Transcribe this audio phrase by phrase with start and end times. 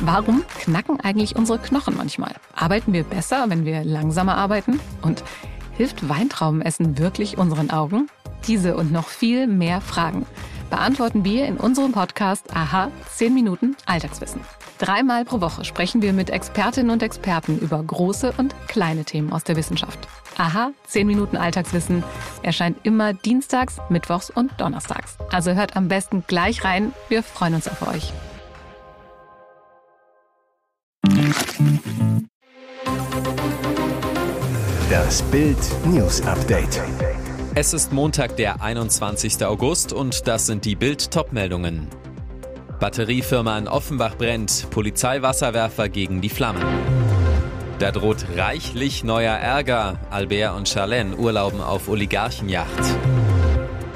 [0.00, 2.34] Warum knacken eigentlich unsere Knochen manchmal?
[2.54, 4.80] Arbeiten wir besser, wenn wir langsamer arbeiten?
[5.02, 5.22] Und
[5.76, 8.08] hilft Weintraubenessen wirklich unseren Augen?
[8.46, 10.26] Diese und noch viel mehr Fragen
[10.70, 14.40] beantworten wir in unserem Podcast Aha 10 Minuten Alltagswissen.
[14.78, 19.44] Dreimal pro Woche sprechen wir mit Expertinnen und Experten über große und kleine Themen aus
[19.44, 19.98] der Wissenschaft.
[20.38, 22.02] Aha 10 Minuten Alltagswissen
[22.42, 25.18] erscheint immer dienstags, mittwochs und donnerstags.
[25.30, 26.92] Also hört am besten gleich rein.
[27.08, 28.12] Wir freuen uns auf euch.
[34.90, 36.80] Das Bild News Update.
[37.54, 39.44] Es ist Montag, der 21.
[39.44, 41.86] August und das sind die Bild Topmeldungen.
[42.80, 46.64] Batteriefirma in Offenbach brennt, Polizeiwasserwerfer gegen die Flammen.
[47.78, 50.00] Da droht reichlich neuer Ärger.
[50.08, 52.96] Albert und Charlene urlauben auf Oligarchenjacht.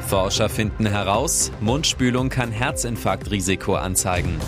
[0.06, 4.38] Forscher finden heraus, Mundspülung kann Herzinfarktrisiko anzeigen.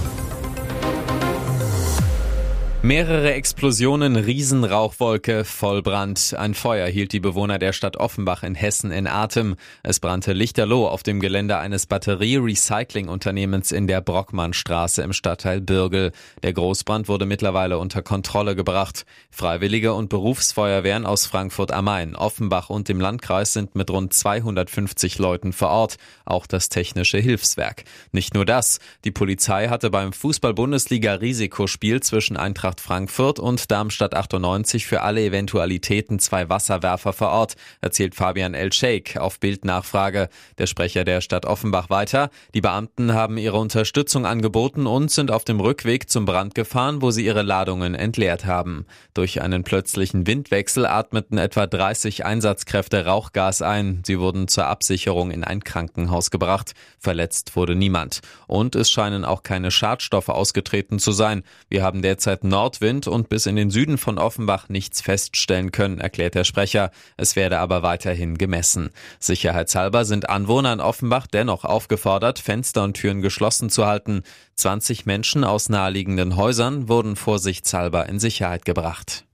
[2.82, 6.36] Mehrere Explosionen, Riesenrauchwolke, Vollbrand.
[6.38, 9.56] Ein Feuer hielt die Bewohner der Stadt Offenbach in Hessen in Atem.
[9.82, 16.12] Es brannte lichterloh auf dem Gelände eines Batterie-Recycling-Unternehmens in der Brockmannstraße im Stadtteil Birgel.
[16.42, 19.06] Der Großbrand wurde mittlerweile unter Kontrolle gebracht.
[19.30, 25.18] Freiwillige und Berufsfeuerwehren aus Frankfurt am Main, Offenbach und dem Landkreis sind mit rund 250
[25.18, 25.96] Leuten vor Ort.
[26.24, 27.84] Auch das technische Hilfswerk.
[28.12, 28.80] Nicht nur das.
[29.04, 36.18] Die Polizei hatte beim Fußball-Bundesliga-Risikospiel zwischen Eintracht Eintracht Frankfurt und Darmstadt 98 für alle Eventualitäten
[36.18, 40.28] zwei Wasserwerfer vor Ort, erzählt Fabian El Sheikh auf Bildnachfrage.
[40.58, 42.28] Der Sprecher der Stadt Offenbach weiter.
[42.54, 47.12] Die Beamten haben ihre Unterstützung angeboten und sind auf dem Rückweg zum Brand gefahren, wo
[47.12, 48.84] sie ihre Ladungen entleert haben.
[49.14, 54.02] Durch einen plötzlichen Windwechsel atmeten etwa 30 Einsatzkräfte Rauchgas ein.
[54.04, 56.72] Sie wurden zur Absicherung in ein Krankenhaus gebracht.
[56.98, 58.22] Verletzt wurde niemand.
[58.48, 61.44] Und es scheinen auch keine Schadstoffe ausgetreten zu sein.
[61.68, 66.34] Wir haben derzeit Nordwind und bis in den Süden von Offenbach nichts feststellen können, erklärt
[66.34, 66.90] der Sprecher.
[67.18, 68.88] Es werde aber weiterhin gemessen.
[69.18, 74.22] Sicherheitshalber sind Anwohner in Offenbach dennoch aufgefordert, Fenster und Türen geschlossen zu halten.
[74.54, 79.26] 20 Menschen aus naheliegenden Häusern wurden vorsichtshalber in Sicherheit gebracht.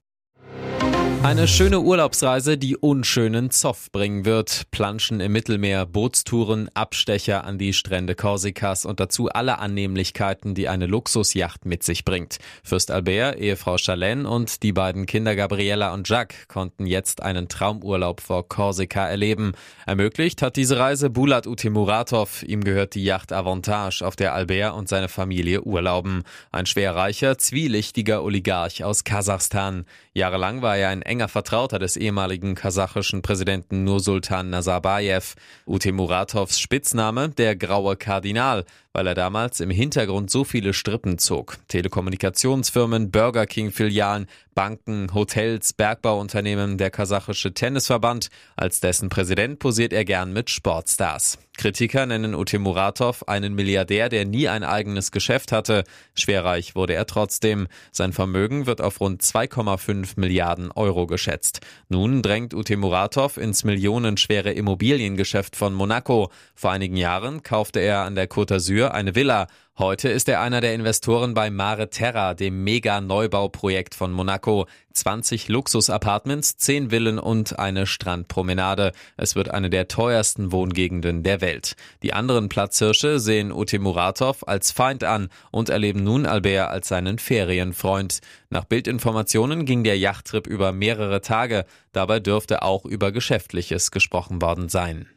[1.25, 4.65] Eine schöne Urlaubsreise, die unschönen Zoff bringen wird.
[4.73, 10.87] Planschen im Mittelmeer, Bootstouren, Abstecher an die Strände Korsikas und dazu alle Annehmlichkeiten, die eine
[10.87, 12.39] Luxusjacht mit sich bringt.
[12.65, 18.21] Fürst Albert, Ehefrau Charlene und die beiden Kinder Gabriella und Jacques konnten jetzt einen Traumurlaub
[18.21, 19.53] vor Korsika erleben.
[19.87, 22.43] Ermöglicht hat diese Reise Bulat Utemuratov.
[22.43, 26.25] Ihm gehört die Yacht Avantage, auf der Albert und seine Familie urlauben.
[26.51, 29.87] Ein schwerreicher, zwielichtiger Oligarch aus Kasachstan.
[30.15, 35.35] Jahrelang war er ein enger Vertrauter des ehemaligen kasachischen Präsidenten Nursultan Nazarbayev.
[35.67, 38.65] Ute Muratovs Spitzname der graue Kardinal,
[38.95, 41.59] weil er damals im Hintergrund so viele Strippen zog.
[41.69, 48.31] Telekommunikationsfirmen, Burger King Filialen, Banken, Hotels, Bergbauunternehmen, der kasachische Tennisverband.
[48.57, 51.39] Als dessen Präsident posiert er gern mit Sportstars.
[51.57, 55.85] Kritiker nennen Ute Muratov einen Milliardär, der nie ein eigenes Geschäft hatte.
[56.15, 57.69] Schwerreich wurde er trotzdem.
[57.91, 61.61] Sein Vermögen wird auf rund 2,5 Milliarden Euro geschätzt.
[61.89, 66.31] Nun drängt Ute Muratov ins millionenschwere Immobiliengeschäft von Monaco.
[66.55, 69.47] Vor einigen Jahren kaufte er an der Côte d'Azur eine Villa.
[69.79, 74.67] Heute ist er einer der Investoren bei Mare Terra, dem Mega-Neubauprojekt von Monaco.
[74.93, 78.93] 20 Luxus-Apartments, 10 Villen und eine Strandpromenade.
[79.17, 81.77] Es wird eine der teuersten Wohngegenden der Welt.
[82.03, 87.19] Die anderen Platzhirsche sehen Ute Muratov als Feind an und erleben nun Albert als seinen
[87.19, 88.21] Ferienfreund.
[88.51, 91.65] Nach Bildinformationen ging der Yachttrip über mehrere Tage.
[91.93, 95.09] Dabei dürfte auch über Geschäftliches gesprochen worden sein.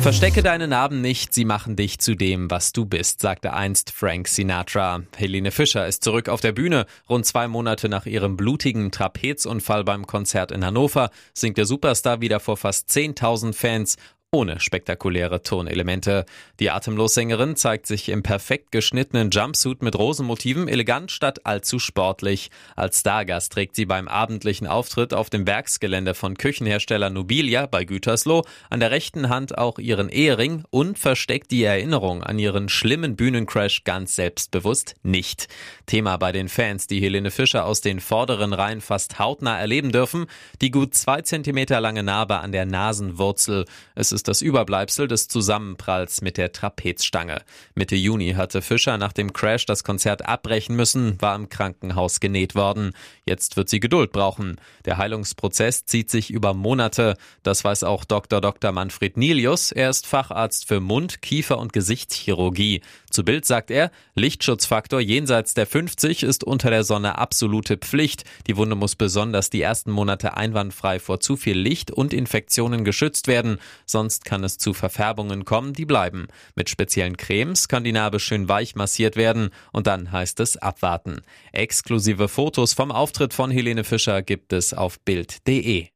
[0.00, 4.28] Verstecke deine Narben nicht, sie machen dich zu dem, was du bist, sagte einst Frank
[4.28, 5.02] Sinatra.
[5.16, 6.86] Helene Fischer ist zurück auf der Bühne.
[7.08, 12.40] Rund zwei Monate nach ihrem blutigen Trapezunfall beim Konzert in Hannover singt der Superstar wieder
[12.40, 13.96] vor fast 10.000 Fans
[14.30, 16.26] ohne spektakuläre Tonelemente.
[16.60, 22.50] Die Atemlossängerin zeigt sich im perfekt geschnittenen Jumpsuit mit Rosenmotiven elegant statt allzu sportlich.
[22.76, 28.44] Als Stargast trägt sie beim abendlichen Auftritt auf dem Werksgelände von Küchenhersteller Nobilia bei Gütersloh
[28.68, 33.84] an der rechten Hand auch ihren Ehering und versteckt die Erinnerung an ihren schlimmen Bühnencrash
[33.84, 35.48] ganz selbstbewusst nicht.
[35.86, 40.26] Thema bei den Fans, die Helene Fischer aus den vorderen Reihen fast hautnah erleben dürfen,
[40.60, 43.64] die gut zwei Zentimeter lange Narbe an der Nasenwurzel.
[43.94, 47.42] Es ist das Überbleibsel des Zusammenpralls mit der Trapezstange.
[47.74, 52.54] Mitte Juni hatte Fischer nach dem Crash das Konzert abbrechen müssen, war im Krankenhaus genäht
[52.54, 52.92] worden.
[53.26, 54.60] Jetzt wird sie Geduld brauchen.
[54.84, 57.16] Der Heilungsprozess zieht sich über Monate.
[57.42, 58.40] Das weiß auch Dr.
[58.40, 58.72] Dr.
[58.72, 59.70] Manfred Nilius.
[59.70, 62.80] Er ist Facharzt für Mund-, Kiefer- und Gesichtschirurgie.
[63.10, 68.24] Zu Bild sagt er, Lichtschutzfaktor jenseits der 50 ist unter der Sonne absolute Pflicht.
[68.46, 73.26] Die Wunde muss besonders die ersten Monate einwandfrei vor zu viel Licht und Infektionen geschützt
[73.26, 76.28] werden, sonst kann es zu Verfärbungen kommen, die bleiben.
[76.54, 81.22] Mit speziellen Cremes kann die Narbe schön weich massiert werden und dann heißt es abwarten.
[81.52, 85.88] Exklusive Fotos vom Auftritt von Helene Fischer gibt es auf Bild.de.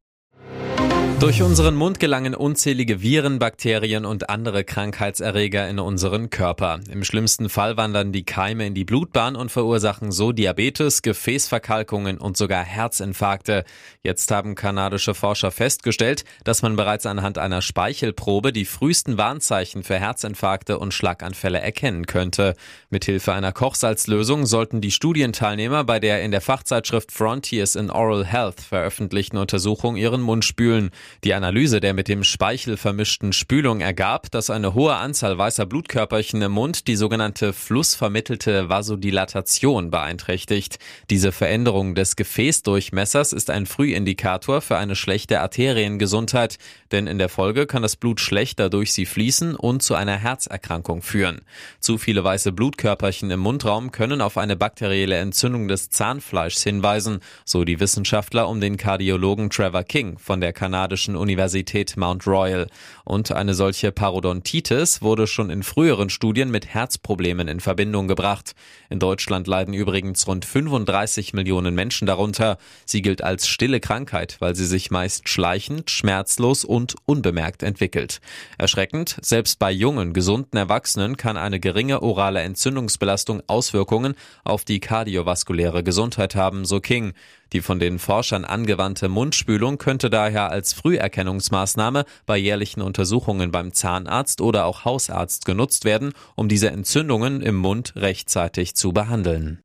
[1.22, 6.80] Durch unseren Mund gelangen unzählige Viren, Bakterien und andere Krankheitserreger in unseren Körper.
[6.90, 12.36] Im schlimmsten Fall wandern die Keime in die Blutbahn und verursachen so Diabetes, Gefäßverkalkungen und
[12.36, 13.62] sogar Herzinfarkte.
[14.02, 20.00] Jetzt haben kanadische Forscher festgestellt, dass man bereits anhand einer Speichelprobe die frühesten Warnzeichen für
[20.00, 22.54] Herzinfarkte und Schlaganfälle erkennen könnte.
[22.90, 28.60] Mithilfe einer Kochsalzlösung sollten die Studienteilnehmer bei der in der Fachzeitschrift Frontiers in Oral Health
[28.60, 30.90] veröffentlichten Untersuchung ihren Mund spülen.
[31.24, 36.42] Die Analyse der mit dem Speichel vermischten Spülung ergab, dass eine hohe Anzahl weißer Blutkörperchen
[36.42, 40.78] im Mund die sogenannte flussvermittelte Vasodilatation beeinträchtigt.
[41.10, 46.58] Diese Veränderung des Gefäßdurchmessers ist ein Frühindikator für eine schlechte Arteriengesundheit,
[46.90, 51.02] denn in der Folge kann das Blut schlechter durch sie fließen und zu einer Herzerkrankung
[51.02, 51.42] führen.
[51.78, 57.64] Zu viele weiße Blutkörperchen im Mundraum können auf eine bakterielle Entzündung des Zahnfleischs hinweisen, so
[57.64, 62.66] die Wissenschaftler um den Kardiologen Trevor King von der kanadischen amerikanischen Universität Mount Royal.
[63.04, 68.54] Und eine solche Parodontitis wurde schon in früheren Studien mit Herzproblemen in Verbindung gebracht.
[68.90, 72.58] In Deutschland leiden übrigens rund 35 Millionen Menschen darunter.
[72.84, 78.20] Sie gilt als stille Krankheit, weil sie sich meist schleichend, schmerzlos und unbemerkt entwickelt.
[78.58, 84.14] Erschreckend, selbst bei jungen, gesunden Erwachsenen kann eine geringe orale Entzündungsbelastung Auswirkungen
[84.44, 87.14] auf die kardiovaskuläre Gesundheit haben, so King.
[87.52, 94.40] Die von den Forschern angewandte Mundspülung könnte daher als Früherkennungsmaßnahme bei jährlichen Untersuchungen beim Zahnarzt
[94.40, 99.60] oder auch Hausarzt genutzt werden, um diese Entzündungen im Mund rechtzeitig zu behandeln.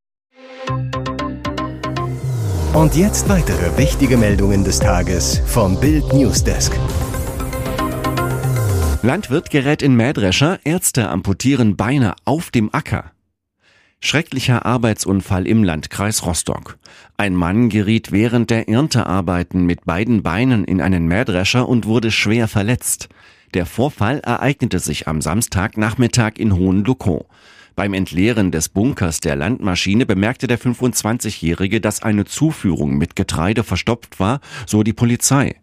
[2.74, 6.78] Und jetzt weitere wichtige Meldungen des Tages vom Bild Newsdesk.
[9.01, 13.12] Landwirt gerät in Mähdrescher, Ärzte amputieren Beine auf dem Acker.
[14.00, 16.78] Schrecklicher Arbeitsunfall im Landkreis Rostock.
[17.18, 22.48] Ein Mann geriet während der Erntearbeiten mit beiden Beinen in einen Mähdrescher und wurde schwer
[22.48, 23.10] verletzt.
[23.54, 27.26] Der Vorfall ereignete sich am Samstagnachmittag in Hohenlukow.
[27.76, 34.20] Beim Entleeren des Bunkers der Landmaschine bemerkte der 25-Jährige, dass eine Zuführung mit Getreide verstopft
[34.20, 35.56] war, so die Polizei.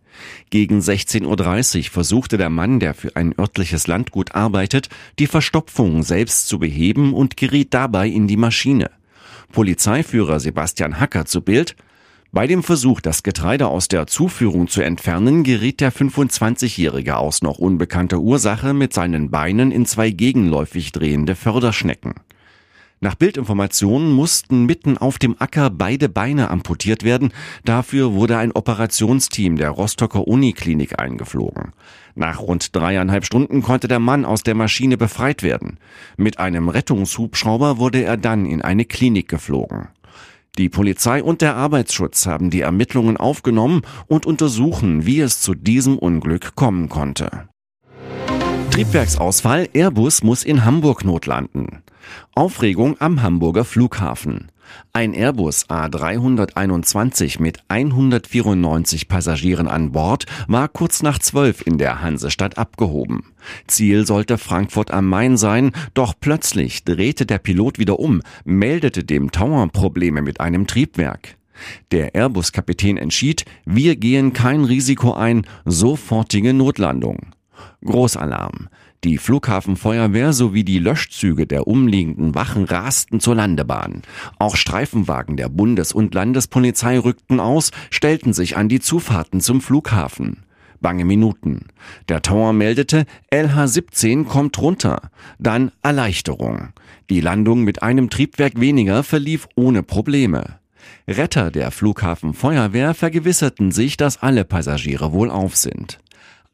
[0.50, 4.88] Gegen 16.30 Uhr versuchte der Mann, der für ein örtliches Landgut arbeitet,
[5.19, 8.90] die Verstopfung selbst zu beheben und geriet dabei in die Maschine.
[9.52, 11.76] Polizeiführer Sebastian Hacker zu Bild
[12.34, 17.58] bei dem Versuch, das Getreide aus der Zuführung zu entfernen, geriet der 25-Jährige aus noch
[17.58, 22.14] unbekannter Ursache mit seinen Beinen in zwei gegenläufig drehende Förderschnecken.
[23.05, 27.35] Nach Bildinformationen mussten mitten auf dem Acker beide Beine amputiert werden.
[27.62, 31.73] Dafür wurde ein Operationsteam der Rostocker Uniklinik eingeflogen.
[32.15, 35.77] Nach rund dreieinhalb Stunden konnte der Mann aus der Maschine befreit werden.
[36.17, 39.89] Mit einem Rettungshubschrauber wurde er dann in eine Klinik geflogen.
[40.57, 45.99] Die Polizei und der Arbeitsschutz haben die Ermittlungen aufgenommen und untersuchen, wie es zu diesem
[45.99, 47.50] Unglück kommen konnte.
[48.71, 51.84] Triebwerksausfall, Airbus muss in Hamburg notlanden.
[52.35, 54.51] Aufregung am Hamburger Flughafen.
[54.93, 62.59] Ein Airbus A321 mit 194 Passagieren an Bord war kurz nach zwölf in der Hansestadt
[62.59, 63.33] abgehoben.
[63.67, 69.31] Ziel sollte Frankfurt am Main sein, doch plötzlich drehte der Pilot wieder um, meldete dem
[69.31, 71.37] Tower Probleme mit einem Triebwerk.
[71.93, 77.35] Der Airbus-Kapitän entschied, wir gehen kein Risiko ein, sofortige Notlandung.
[77.84, 78.68] Großalarm.
[79.04, 84.00] Die Flughafenfeuerwehr sowie die Löschzüge der umliegenden Wachen rasten zur Landebahn.
[84.38, 90.44] Auch Streifenwagen der Bundes- und Landespolizei rückten aus, stellten sich an die Zufahrten zum Flughafen.
[90.80, 91.66] Bange Minuten.
[92.08, 95.11] Der Tower meldete, LH17 kommt runter.
[95.38, 96.70] Dann Erleichterung.
[97.11, 100.58] Die Landung mit einem Triebwerk weniger verlief ohne Probleme.
[101.08, 106.00] Retter der Flughafenfeuerwehr vergewisserten sich, dass alle Passagiere wohlauf sind.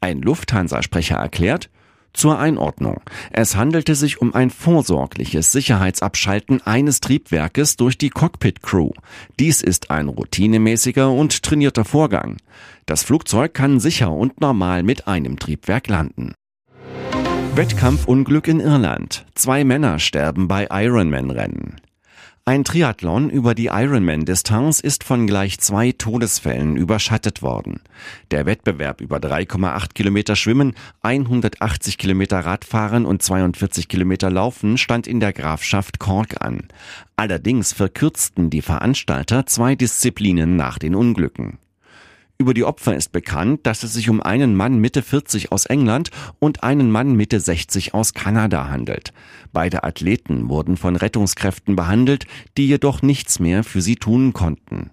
[0.01, 1.71] Ein Lufthansa-Sprecher erklärt,
[2.13, 3.01] zur Einordnung.
[3.31, 8.91] Es handelte sich um ein vorsorgliches Sicherheitsabschalten eines Triebwerkes durch die Cockpit-Crew.
[9.39, 12.39] Dies ist ein routinemäßiger und trainierter Vorgang.
[12.87, 16.35] Das Flugzeug kann sicher und normal mit einem Triebwerk landen.
[17.55, 19.27] Wettkampfunglück in Irland.
[19.35, 21.77] Zwei Männer sterben bei Ironman-Rennen.
[22.47, 27.81] Ein Triathlon über die Ironman-Distanz ist von gleich zwei Todesfällen überschattet worden.
[28.31, 35.21] Der Wettbewerb über 3,8 Kilometer Schwimmen, 180 Kilometer Radfahren und 42 Kilometer Laufen stand in
[35.21, 36.69] der Grafschaft Cork an.
[37.15, 41.59] Allerdings verkürzten die Veranstalter zwei Disziplinen nach den Unglücken.
[42.41, 46.11] Über die Opfer ist bekannt, dass es sich um einen Mann Mitte 40 aus England
[46.39, 49.13] und einen Mann Mitte 60 aus Kanada handelt.
[49.53, 52.25] Beide Athleten wurden von Rettungskräften behandelt,
[52.57, 54.89] die jedoch nichts mehr für sie tun konnten.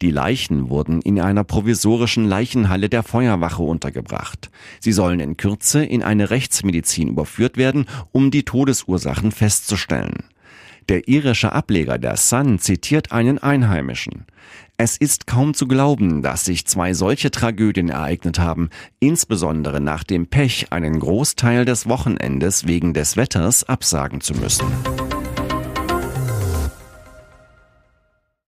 [0.00, 4.50] Die Leichen wurden in einer provisorischen Leichenhalle der Feuerwache untergebracht.
[4.80, 10.24] Sie sollen in Kürze in eine Rechtsmedizin überführt werden, um die Todesursachen festzustellen.
[10.88, 14.24] Der irische Ableger der Sun zitiert einen Einheimischen.
[14.78, 18.68] Es ist kaum zu glauben, dass sich zwei solche Tragödien ereignet haben,
[19.00, 24.66] insbesondere nach dem Pech, einen Großteil des Wochenendes wegen des Wetters absagen zu müssen.